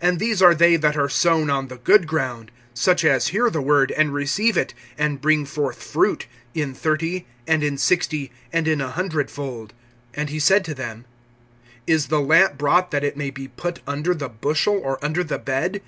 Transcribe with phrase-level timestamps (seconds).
[0.00, 3.60] (20)And these are they that are sown on the good ground; such as hear the
[3.60, 8.80] word, and receive it, and bring forth fruit, in thirty, and in sixty, and in
[8.80, 9.74] a hundredfold.
[10.14, 11.04] (21)And he said to them:
[11.86, 15.38] Is the lamp brought that it may be put under the bushel, or under the
[15.38, 15.82] bed?